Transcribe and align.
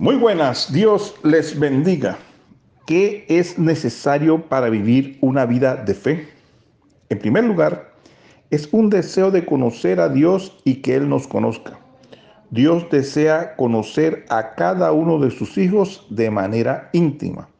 Muy 0.00 0.16
buenas, 0.16 0.72
Dios 0.72 1.14
les 1.24 1.60
bendiga. 1.60 2.16
¿Qué 2.86 3.26
es 3.28 3.58
necesario 3.58 4.40
para 4.48 4.70
vivir 4.70 5.18
una 5.20 5.44
vida 5.44 5.76
de 5.76 5.92
fe? 5.92 6.26
En 7.10 7.18
primer 7.18 7.44
lugar, 7.44 7.92
es 8.48 8.66
un 8.72 8.88
deseo 8.88 9.30
de 9.30 9.44
conocer 9.44 10.00
a 10.00 10.08
Dios 10.08 10.58
y 10.64 10.76
que 10.76 10.96
Él 10.96 11.06
nos 11.06 11.28
conozca. 11.28 11.78
Dios 12.48 12.86
desea 12.90 13.54
conocer 13.56 14.24
a 14.30 14.54
cada 14.54 14.90
uno 14.92 15.18
de 15.18 15.30
sus 15.30 15.58
hijos 15.58 16.06
de 16.08 16.30
manera 16.30 16.88
íntima. 16.94 17.50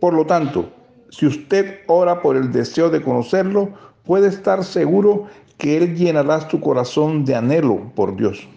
Por 0.00 0.14
lo 0.14 0.24
tanto, 0.24 0.72
si 1.10 1.26
usted 1.26 1.80
ora 1.88 2.22
por 2.22 2.36
el 2.36 2.52
deseo 2.52 2.88
de 2.88 3.02
conocerlo, 3.02 3.68
puede 4.06 4.28
estar 4.28 4.64
seguro 4.64 5.26
que 5.58 5.76
Él 5.76 5.94
llenará 5.94 6.48
su 6.48 6.58
corazón 6.58 7.26
de 7.26 7.34
anhelo 7.34 7.92
por 7.94 8.16
Dios. 8.16 8.48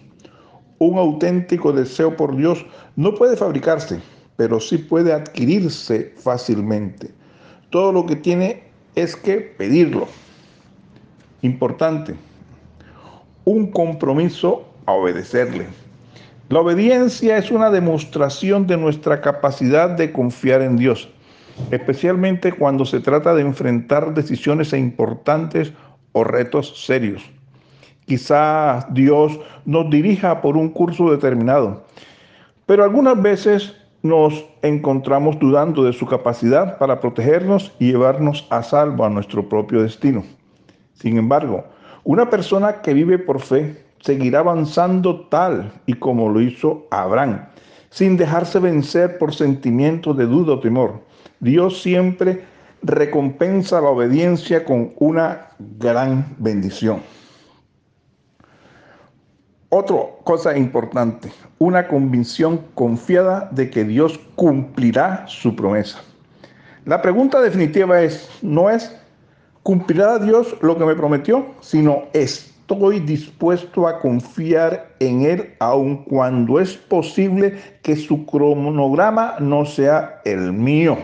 Un 0.78 0.98
auténtico 0.98 1.72
deseo 1.72 2.16
por 2.16 2.36
Dios 2.36 2.64
no 2.96 3.14
puede 3.14 3.36
fabricarse, 3.36 4.00
pero 4.36 4.60
sí 4.60 4.78
puede 4.78 5.12
adquirirse 5.12 6.12
fácilmente. 6.18 7.10
Todo 7.70 7.92
lo 7.92 8.04
que 8.04 8.16
tiene 8.16 8.64
es 8.94 9.16
que 9.16 9.38
pedirlo. 9.38 10.06
Importante, 11.42 12.14
un 13.44 13.70
compromiso 13.70 14.66
a 14.86 14.92
obedecerle. 14.92 15.66
La 16.48 16.60
obediencia 16.60 17.38
es 17.38 17.50
una 17.50 17.70
demostración 17.70 18.66
de 18.66 18.76
nuestra 18.76 19.20
capacidad 19.20 19.90
de 19.90 20.12
confiar 20.12 20.62
en 20.62 20.76
Dios, 20.76 21.08
especialmente 21.70 22.52
cuando 22.52 22.84
se 22.84 23.00
trata 23.00 23.34
de 23.34 23.42
enfrentar 23.42 24.14
decisiones 24.14 24.72
importantes 24.72 25.72
o 26.12 26.22
retos 26.22 26.84
serios. 26.84 27.22
Quizás 28.06 28.86
Dios 28.94 29.38
nos 29.64 29.90
dirija 29.90 30.40
por 30.40 30.56
un 30.56 30.68
curso 30.68 31.10
determinado, 31.10 31.84
pero 32.64 32.84
algunas 32.84 33.20
veces 33.20 33.74
nos 34.02 34.46
encontramos 34.62 35.38
dudando 35.40 35.82
de 35.82 35.92
su 35.92 36.06
capacidad 36.06 36.78
para 36.78 37.00
protegernos 37.00 37.72
y 37.80 37.90
llevarnos 37.90 38.46
a 38.50 38.62
salvo 38.62 39.04
a 39.04 39.10
nuestro 39.10 39.48
propio 39.48 39.82
destino. 39.82 40.24
Sin 40.94 41.18
embargo, 41.18 41.64
una 42.04 42.30
persona 42.30 42.80
que 42.80 42.94
vive 42.94 43.18
por 43.18 43.40
fe 43.40 43.84
seguirá 44.00 44.38
avanzando 44.38 45.26
tal 45.28 45.72
y 45.86 45.94
como 45.94 46.28
lo 46.28 46.40
hizo 46.40 46.86
Abraham, 46.92 47.46
sin 47.90 48.16
dejarse 48.16 48.60
vencer 48.60 49.18
por 49.18 49.34
sentimientos 49.34 50.16
de 50.16 50.26
duda 50.26 50.54
o 50.54 50.60
temor. 50.60 51.00
Dios 51.40 51.82
siempre 51.82 52.44
recompensa 52.82 53.80
la 53.80 53.88
obediencia 53.88 54.64
con 54.64 54.92
una 54.98 55.48
gran 55.58 56.36
bendición. 56.38 57.00
Otra 59.68 59.96
cosa 60.22 60.56
importante, 60.56 61.32
una 61.58 61.88
convicción 61.88 62.60
confiada 62.74 63.48
de 63.50 63.68
que 63.68 63.84
Dios 63.84 64.20
cumplirá 64.36 65.24
su 65.26 65.56
promesa. 65.56 66.00
La 66.84 67.02
pregunta 67.02 67.40
definitiva 67.40 68.00
es, 68.00 68.28
no 68.42 68.70
es, 68.70 68.94
¿cumplirá 69.64 70.20
Dios 70.20 70.56
lo 70.62 70.78
que 70.78 70.84
me 70.84 70.94
prometió? 70.94 71.46
Sino, 71.60 72.04
¿estoy 72.12 73.00
dispuesto 73.00 73.88
a 73.88 73.98
confiar 73.98 74.94
en 75.00 75.22
Él 75.22 75.54
aun 75.58 76.04
cuando 76.04 76.60
es 76.60 76.76
posible 76.76 77.58
que 77.82 77.96
su 77.96 78.24
cronograma 78.24 79.34
no 79.40 79.64
sea 79.64 80.20
el 80.24 80.52
mío? 80.52 80.96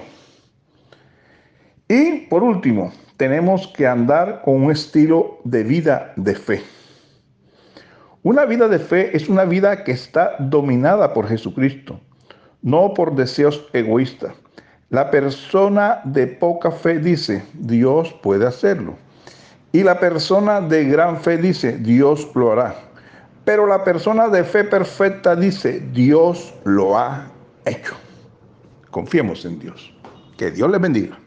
Y 1.89 2.27
por 2.29 2.45
último, 2.45 2.93
tenemos 3.17 3.67
que 3.67 3.89
andar 3.89 4.41
con 4.43 4.63
un 4.63 4.71
estilo 4.71 5.41
de 5.43 5.65
vida 5.65 6.13
de 6.15 6.37
fe. 6.37 6.63
Una 8.25 8.45
vida 8.45 8.69
de 8.69 8.79
fe 8.79 9.17
es 9.17 9.29
una 9.29 9.45
vida 9.45 9.83
que 9.83 9.91
está 9.91 10.37
dominada 10.39 11.13
por 11.13 11.27
Jesucristo, 11.27 12.01
no 12.63 12.95
por 12.95 13.17
deseos 13.17 13.67
egoístas. 13.73 14.35
La 14.91 15.11
persona 15.11 16.01
de 16.05 16.29
poca 16.29 16.71
fe 16.71 17.01
dice, 17.01 17.43
Dios 17.55 18.15
puede 18.23 18.47
hacerlo. 18.47 18.97
Y 19.73 19.83
la 19.83 19.99
persona 19.99 20.61
de 20.61 20.85
gran 20.85 21.21
fe 21.21 21.37
dice, 21.37 21.79
Dios 21.79 22.31
lo 22.35 22.53
hará. 22.53 22.77
Pero 23.45 23.67
la 23.67 23.83
persona 23.83 24.29
de 24.29 24.45
fe 24.45 24.63
perfecta 24.63 25.35
dice, 25.35 25.81
Dios 25.93 26.55
lo 26.63 26.97
ha 26.97 27.27
hecho. 27.65 27.95
Confiemos 28.93 29.45
en 29.45 29.59
Dios. 29.59 29.93
Que 30.37 30.53
Dios 30.53 30.71
les 30.71 30.81
bendiga. 30.81 31.19